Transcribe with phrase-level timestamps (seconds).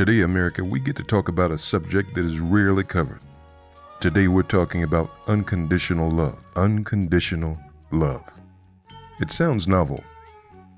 [0.00, 3.20] Today, America, we get to talk about a subject that is rarely covered.
[4.00, 6.42] Today, we're talking about unconditional love.
[6.56, 7.58] Unconditional
[7.90, 8.24] love.
[9.20, 10.02] It sounds novel.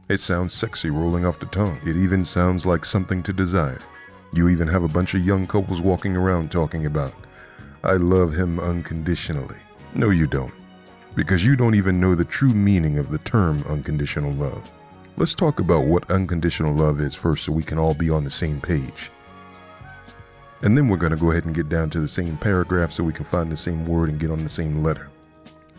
[0.08, 1.78] It sounds sexy rolling off the tongue.
[1.86, 3.78] It even sounds like something to desire.
[4.34, 7.14] You even have a bunch of young couples walking around talking about,
[7.84, 9.60] I love him unconditionally.
[9.94, 10.52] No, you don't.
[11.14, 14.68] Because you don't even know the true meaning of the term unconditional love.
[15.16, 18.30] Let's talk about what unconditional love is first so we can all be on the
[18.30, 19.10] same page.
[20.62, 23.04] And then we're going to go ahead and get down to the same paragraph so
[23.04, 25.10] we can find the same word and get on the same letter.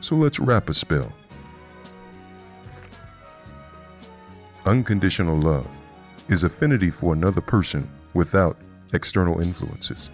[0.01, 1.11] So let's wrap a spell.
[4.65, 5.67] Unconditional love
[6.29, 8.57] is affinity for another person without
[8.93, 10.09] external influences.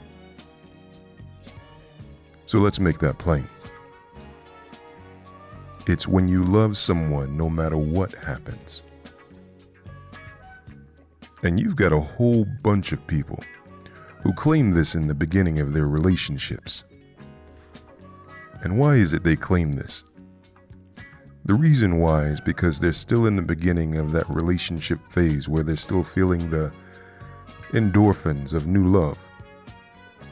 [2.45, 3.47] So let's make that plain.
[5.87, 8.83] It's when you love someone no matter what happens.
[11.43, 13.39] And you've got a whole bunch of people
[14.21, 16.83] who claim this in the beginning of their relationships.
[18.61, 20.03] And why is it they claim this?
[21.45, 25.63] The reason why is because they're still in the beginning of that relationship phase where
[25.63, 26.71] they're still feeling the
[27.71, 29.17] endorphins of new love.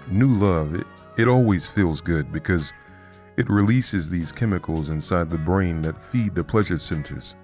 [0.09, 0.86] New love, it,
[1.17, 2.73] it always feels good because
[3.38, 7.36] it releases these chemicals inside the brain that feed the pleasure centers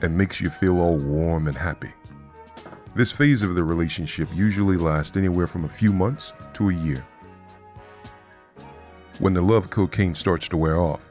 [0.00, 1.92] and makes you feel all warm and happy.
[2.94, 7.06] This phase of the relationship usually lasts anywhere from a few months to a year.
[9.18, 11.10] When the love cocaine starts to wear off,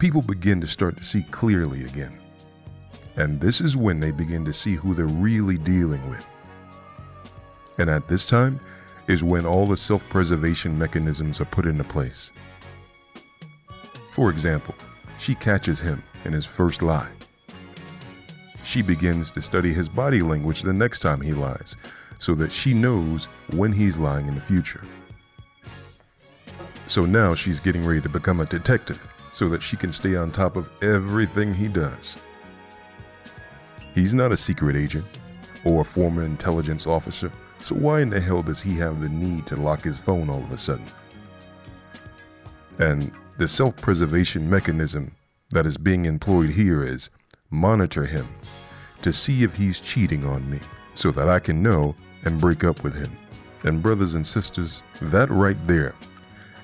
[0.00, 2.20] people begin to start to see clearly again.
[3.14, 6.26] And this is when they begin to see who they're really dealing with.
[7.78, 8.58] And at this time
[9.06, 12.32] is when all the self preservation mechanisms are put into place.
[14.10, 14.74] For example,
[15.20, 17.10] she catches him in his first lie.
[18.70, 21.74] She begins to study his body language the next time he lies
[22.20, 24.84] so that she knows when he's lying in the future.
[26.86, 30.30] So now she's getting ready to become a detective so that she can stay on
[30.30, 32.16] top of everything he does.
[33.92, 35.04] He's not a secret agent
[35.64, 37.32] or a former intelligence officer,
[37.64, 40.44] so why in the hell does he have the need to lock his phone all
[40.44, 40.86] of a sudden?
[42.78, 45.16] And the self preservation mechanism
[45.50, 47.10] that is being employed here is
[47.50, 48.28] monitor him
[49.02, 50.60] to see if he's cheating on me
[50.94, 51.94] so that I can know
[52.24, 53.16] and break up with him.
[53.62, 55.94] And, brothers and sisters, that right there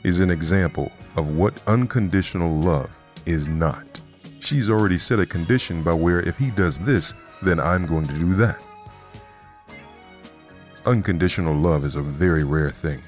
[0.02, 2.90] is an example of what unconditional love
[3.24, 4.00] is not.
[4.40, 8.14] She's already set a condition by where if he does this, then I'm going to
[8.14, 8.60] do that.
[10.84, 13.02] Unconditional love is a very rare thing.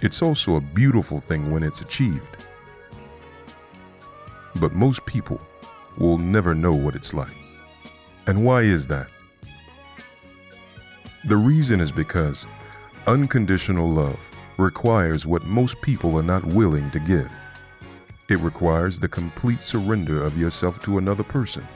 [0.00, 2.44] It's also a beautiful thing when it's achieved.
[4.56, 5.40] But most people
[5.98, 7.34] will never know what it's like.
[8.26, 9.08] And why is that?
[11.24, 12.46] The reason is because
[13.06, 14.18] unconditional love
[14.58, 17.30] requires what most people are not willing to give.
[18.28, 21.66] It requires the complete surrender of yourself to another person.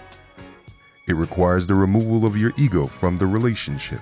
[1.06, 4.00] It requires the removal of your ego from the relationship.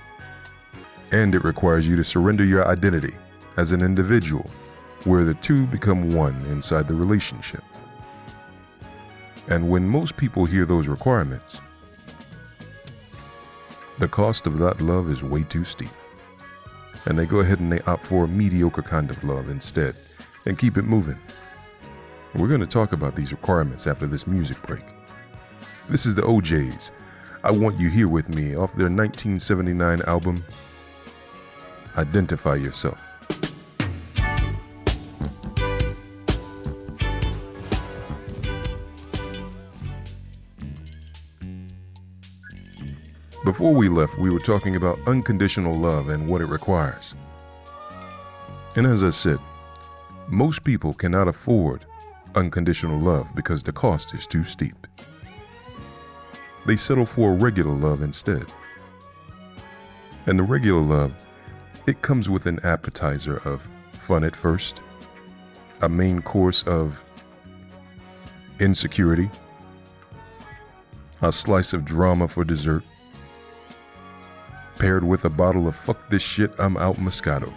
[1.13, 3.15] And it requires you to surrender your identity
[3.57, 4.49] as an individual,
[5.05, 7.63] where the two become one inside the relationship.
[9.49, 11.61] And when most people hear those requirements,
[13.99, 15.91] the cost of that love is way too steep.
[17.07, 19.97] And they go ahead and they opt for a mediocre kind of love instead
[20.47, 21.19] and keep it moving.
[22.35, 24.85] We're going to talk about these requirements after this music break.
[25.89, 26.93] This is the O'Jays.
[27.43, 30.45] I Want You Here With Me off their 1979 album,
[31.97, 32.99] Identify Yourself.
[43.45, 47.15] Before we left, we were talking about unconditional love and what it requires.
[48.75, 49.39] And as I said,
[50.27, 51.87] most people cannot afford
[52.35, 54.87] unconditional love because the cost is too steep.
[56.67, 58.45] They settle for regular love instead.
[60.27, 61.15] And the regular love,
[61.87, 64.83] it comes with an appetizer of fun at first,
[65.81, 67.05] a main course of
[68.59, 69.31] insecurity,
[71.23, 72.83] a slice of drama for dessert,
[74.79, 77.53] paired with a bottle of fuck this shit, I'm out Moscato.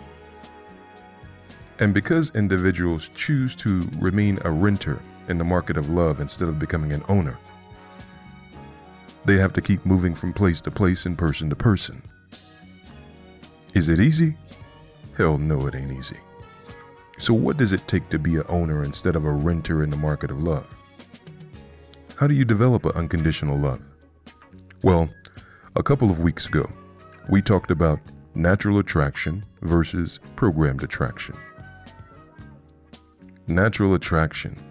[1.79, 6.59] And because individuals choose to remain a renter in the market of love instead of
[6.59, 7.37] becoming an owner,
[9.25, 12.01] they have to keep moving from place to place and person to person.
[13.73, 14.35] Is it easy?
[15.17, 16.17] Hell no, it ain't easy.
[17.19, 19.97] So, what does it take to be an owner instead of a renter in the
[19.97, 20.67] market of love?
[22.15, 23.81] How do you develop an unconditional love?
[24.81, 25.09] Well,
[25.75, 26.69] a couple of weeks ago,
[27.31, 27.97] we talked about
[28.35, 31.33] natural attraction versus programmed attraction.
[33.47, 34.61] Natural attraction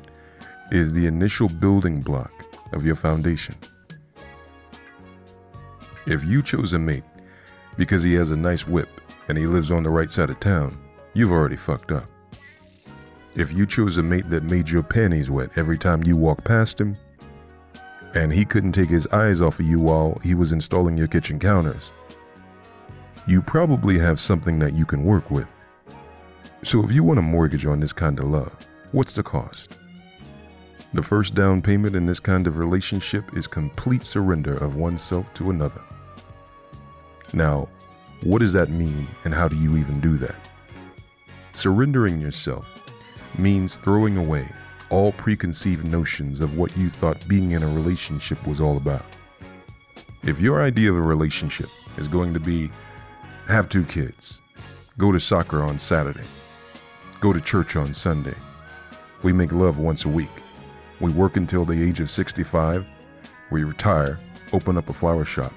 [0.71, 2.31] is the initial building block
[2.73, 3.55] of your foundation.
[6.07, 7.03] If you chose a mate
[7.79, 8.91] because he has a nice whip
[9.29, 10.79] and he lives on the right side of town,
[11.15, 12.11] you've already fucked up.
[13.35, 16.79] If you chose a mate that made your panties wet every time you walked past
[16.79, 16.99] him,
[18.15, 21.39] and he couldn't take his eyes off of you while he was installing your kitchen
[21.39, 21.93] counters,
[23.27, 25.47] you probably have something that you can work with.
[26.63, 28.57] So if you want a mortgage on this kind of love,
[28.93, 29.79] what's the cost?
[30.93, 35.51] The first down payment in this kind of relationship is complete surrender of oneself to
[35.51, 35.81] another.
[37.33, 37.69] Now,
[38.23, 40.37] what does that mean and how do you even do that?
[41.55, 42.67] Surrendering yourself
[43.39, 44.49] means throwing away
[44.91, 49.07] all preconceived notions of what you thought being in a relationship was all about.
[50.25, 52.71] If your idea of a relationship is going to be
[53.51, 54.39] have two kids,
[54.97, 56.27] go to soccer on Saturday,
[57.21, 58.37] go to church on Sunday,
[59.23, 60.31] we make love once a week,
[61.01, 62.87] we work until the age of 65,
[63.51, 64.21] we retire,
[64.53, 65.53] open up a flower shop,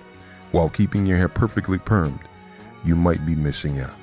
[0.51, 2.21] while keeping your hair perfectly permed,
[2.83, 3.93] you might be missing out.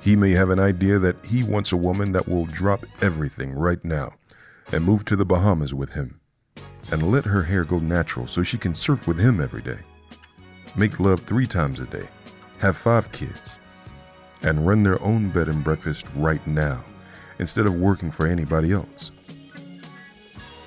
[0.00, 3.84] He may have an idea that he wants a woman that will drop everything right
[3.84, 4.14] now
[4.72, 6.20] and move to the Bahamas with him
[6.90, 9.78] and let her hair go natural so she can surf with him every day.
[10.76, 12.08] Make love three times a day,
[12.58, 13.58] have five kids,
[14.42, 16.84] and run their own bed and breakfast right now
[17.38, 19.10] instead of working for anybody else.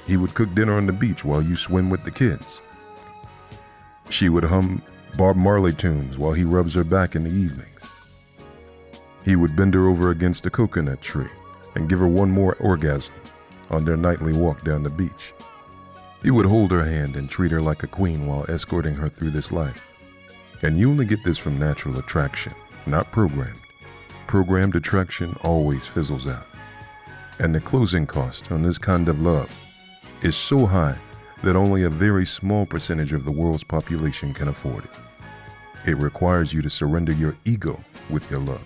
[0.07, 2.61] He would cook dinner on the beach while you swim with the kids.
[4.09, 4.81] She would hum
[5.17, 7.81] Bob Marley tunes while he rubs her back in the evenings.
[9.23, 11.29] He would bend her over against a coconut tree
[11.75, 13.13] and give her one more orgasm
[13.69, 15.33] on their nightly walk down the beach.
[16.23, 19.31] He would hold her hand and treat her like a queen while escorting her through
[19.31, 19.81] this life.
[20.63, 22.53] And you only get this from natural attraction,
[22.85, 23.59] not programmed.
[24.27, 26.45] Programmed attraction always fizzles out.
[27.39, 29.49] And the closing cost on this kind of love
[30.21, 30.97] is so high
[31.43, 34.91] that only a very small percentage of the world's population can afford it.
[35.85, 38.63] It requires you to surrender your ego with your love.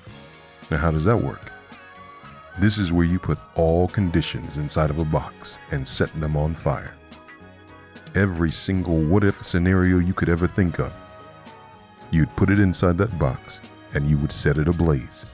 [0.70, 1.52] Now, how does that work?
[2.60, 6.56] This is where you put all conditions inside of a box and set them on
[6.56, 6.94] fire.
[8.16, 10.94] Every single what if scenario you could ever think of,
[12.12, 13.60] you'd put it inside that box
[13.94, 15.26] and you would set it ablaze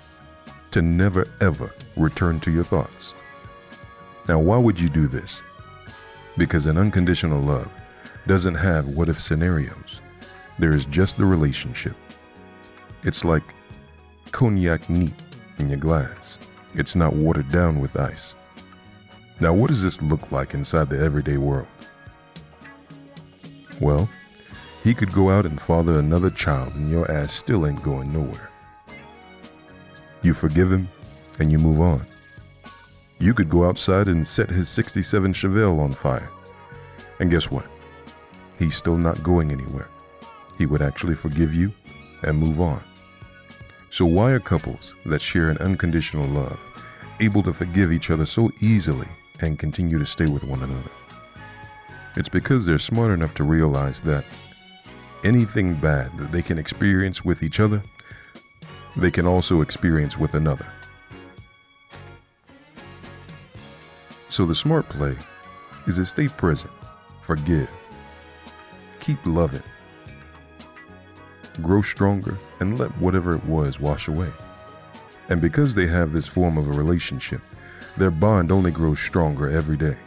[0.72, 3.14] to never ever return to your thoughts.
[4.28, 5.42] Now, why would you do this?
[6.38, 7.70] Because an unconditional love
[8.28, 10.00] doesn't have what if scenarios.
[10.60, 11.96] There is just the relationship.
[13.04, 13.44] It's like
[14.32, 15.16] cognac neat
[15.58, 16.38] in your glass.
[16.76, 18.36] It's not watered down with ice.
[19.40, 21.68] Now, what does this look like inside the everyday world?
[23.80, 24.08] Well,
[24.84, 28.50] he could go out and father another child, and your ass still ain't going nowhere.
[30.24, 30.90] You forgive him,
[31.40, 32.02] and you move on.
[33.20, 36.32] You could go outside and set his 67 Chevelle on fire.
[37.20, 37.68] And guess what?
[38.58, 39.90] He's still not going anywhere.
[40.58, 41.72] He would actually forgive you
[42.24, 42.84] and move on.
[43.92, 46.60] So, why are couples that share an unconditional love
[47.20, 49.08] able to forgive each other so easily
[49.42, 50.92] and continue to stay with one another?
[52.16, 54.26] It's because they're smart enough to realize that
[55.24, 57.84] anything bad that they can experience with each other,
[58.96, 60.72] they can also experience with another.
[64.30, 65.16] So the smart play
[65.88, 66.72] is to stay present,
[67.22, 67.70] forgive,
[69.00, 69.64] keep loving,
[71.62, 74.32] grow stronger, and let whatever it was wash away.
[75.30, 77.42] And because they have this form of a relationship,
[77.98, 79.98] their bond only grows stronger every day.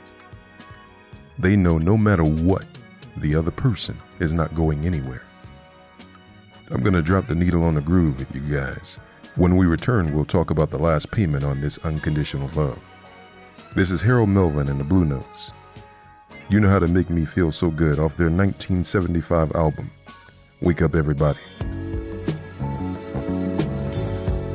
[1.38, 2.66] They know no matter what,
[3.16, 5.22] the other person is not going anywhere.
[6.70, 8.98] I'm going to drop the needle on the groove with you guys.
[9.36, 12.78] When we return, we'll talk about the last payment on this unconditional love.
[13.74, 15.52] This is Harold Melvin and the Blue Notes.
[16.48, 19.90] You know how to make me feel so good off their 1975 album,
[20.60, 21.40] Wake Up Everybody.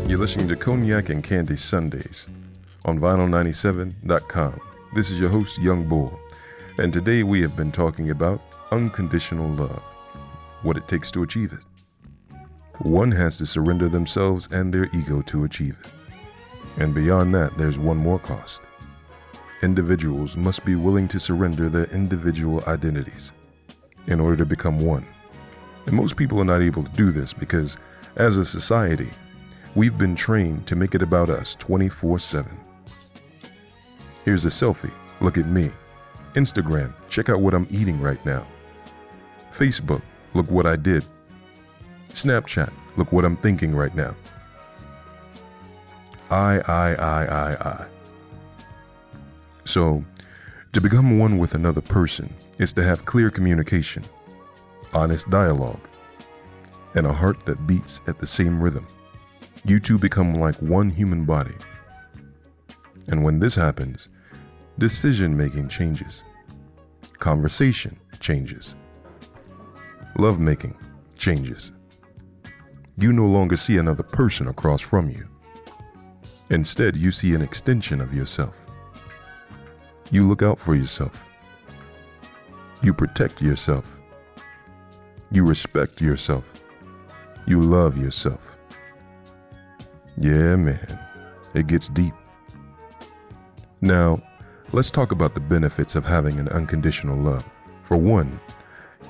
[0.07, 2.27] You're listening to Cognac and Candy Sundays
[2.85, 4.59] on vinyl97.com.
[4.95, 6.19] This is your host, Young Bull,
[6.77, 9.81] and today we have been talking about unconditional love,
[10.63, 11.63] what it takes to achieve it.
[12.79, 15.91] One has to surrender themselves and their ego to achieve it.
[16.81, 18.61] And beyond that, there's one more cost
[19.61, 23.31] individuals must be willing to surrender their individual identities
[24.07, 25.05] in order to become one.
[25.85, 27.77] And most people are not able to do this because,
[28.15, 29.09] as a society,
[29.75, 32.59] we've been trained to make it about us 24 7.
[34.23, 34.93] Here's a selfie.
[35.21, 35.71] Look at me.
[36.35, 36.93] Instagram.
[37.09, 38.47] Check out what I'm eating right now.
[39.51, 40.01] Facebook.
[40.33, 41.05] Look what I did.
[42.09, 44.15] Snapchat, look what I'm thinking right now.
[46.29, 47.87] I, I, I, I, I.
[49.65, 50.03] So,
[50.73, 54.03] to become one with another person is to have clear communication,
[54.93, 55.79] honest dialogue,
[56.95, 58.87] and a heart that beats at the same rhythm.
[59.65, 61.55] You two become like one human body.
[63.07, 64.09] And when this happens,
[64.77, 66.23] decision making changes,
[67.17, 68.75] conversation changes,
[70.19, 70.75] love making
[71.17, 71.71] changes.
[72.97, 75.27] You no longer see another person across from you.
[76.49, 78.67] Instead, you see an extension of yourself.
[80.11, 81.25] You look out for yourself.
[82.81, 84.01] You protect yourself.
[85.31, 86.53] You respect yourself.
[87.45, 88.57] You love yourself.
[90.17, 90.99] Yeah, man,
[91.53, 92.13] it gets deep.
[93.79, 94.21] Now,
[94.73, 97.45] let's talk about the benefits of having an unconditional love.
[97.83, 98.39] For one,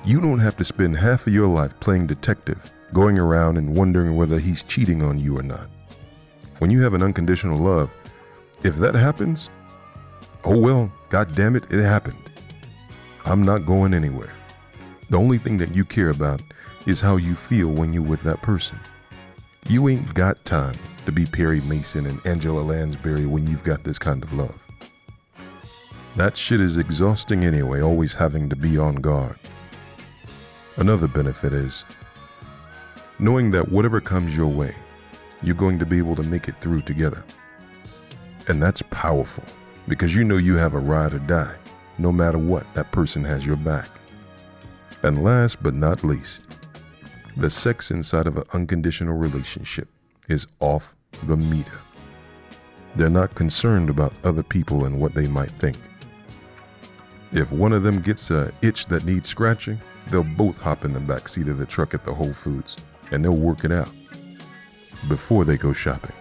[0.04, 4.16] you don't have to spend half of your life playing detective, going around and wondering
[4.16, 5.68] whether he's cheating on you or not.
[6.58, 7.90] When you have an unconditional love,
[8.62, 9.50] if that happens,
[10.44, 12.30] oh well, god damn it, it happened.
[13.26, 14.32] I'm not going anywhere.
[15.10, 16.40] The only thing that you care about
[16.86, 18.78] is how you feel when you're with that person.
[19.68, 23.98] You ain't got time to be Perry Mason and Angela Lansbury when you've got this
[23.98, 24.58] kind of love.
[26.16, 29.38] That shit is exhausting anyway, always having to be on guard.
[30.80, 31.84] Another benefit is
[33.18, 34.74] knowing that whatever comes your way,
[35.42, 37.22] you're going to be able to make it through together.
[38.48, 39.44] And that's powerful
[39.86, 41.54] because you know you have a ride or die.
[41.98, 43.90] No matter what, that person has your back.
[45.02, 46.44] And last but not least,
[47.36, 49.88] the sex inside of an unconditional relationship
[50.30, 51.78] is off the meter.
[52.96, 55.76] They're not concerned about other people and what they might think.
[57.32, 59.78] If one of them gets a itch that needs scratching,
[60.08, 62.76] they'll both hop in the back seat of the truck at the Whole Foods
[63.10, 63.90] and they'll work it out
[65.08, 66.14] before they go shopping.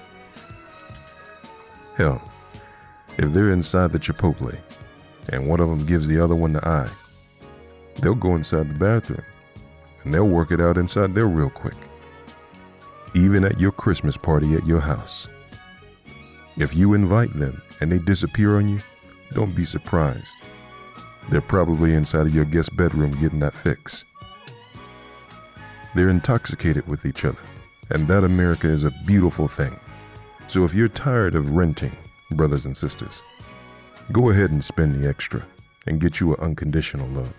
[1.96, 2.32] Hell,
[3.18, 4.58] if they're inside the Chipotle
[5.30, 6.90] and one of them gives the other one the eye,
[8.02, 9.24] they'll go inside the bathroom
[10.04, 11.76] and they'll work it out inside there real quick.
[13.16, 15.28] Even at your Christmas party at your house.
[16.58, 18.80] If you invite them and they disappear on you,
[19.34, 20.28] don't be surprised.
[21.30, 24.04] They're probably inside of your guest bedroom getting that fix.
[25.94, 27.42] They're intoxicated with each other,
[27.92, 29.80] and that America is a beautiful thing.
[30.48, 31.96] So if you're tired of renting,
[32.32, 33.22] brothers and sisters,
[34.12, 35.46] go ahead and spend the extra
[35.86, 37.34] and get you an unconditional love.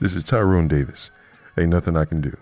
[0.00, 1.12] This is Tyrone Davis.
[1.56, 2.36] Ain't nothing I can do.